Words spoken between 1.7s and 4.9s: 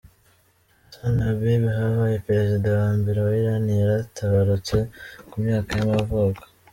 wabaye perezida wa mbere wa Iran yaratabarutse,